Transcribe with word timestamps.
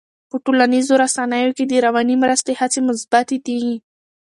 په 0.29 0.35
ټولنیزو 0.45 0.93
رسنیو 1.03 1.55
کې 1.57 1.63
د 1.67 1.73
رواني 1.85 2.15
مرستې 2.23 2.51
هڅې 2.59 2.79
مثبتې 2.87 3.37
دي. 3.45 3.59